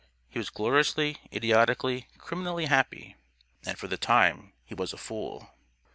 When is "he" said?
0.29-0.39, 4.65-4.73